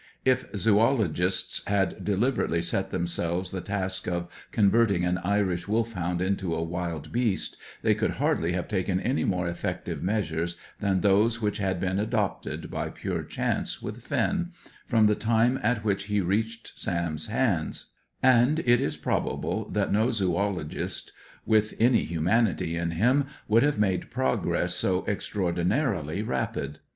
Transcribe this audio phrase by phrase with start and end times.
[0.25, 6.63] If zoologists had deliberately set themselves the task of converting an Irish Wolfhound into a
[6.63, 11.79] wild beast, they could hardly have taken any more effective measures than those which had
[11.79, 14.53] been adopted by pure chance with Finn,
[14.87, 17.91] from the time at which he reached Sam's hands;
[18.23, 21.11] and it is probable that no zoologist
[21.45, 26.79] with any humanity in him would have made progress so extraordinarily rapid.